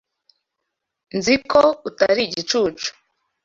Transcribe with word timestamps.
Nzi 1.17 1.35
ko 1.51 1.61
utari 1.87 2.21
igicucu. 2.25 2.87